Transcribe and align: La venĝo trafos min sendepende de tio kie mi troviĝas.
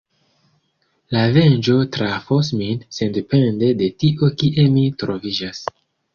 La 1.15 1.25
venĝo 1.35 1.75
trafos 1.97 2.49
min 2.63 2.81
sendepende 2.99 3.71
de 3.83 3.93
tio 4.05 4.33
kie 4.43 4.67
mi 4.79 4.89
troviĝas. 5.05 5.63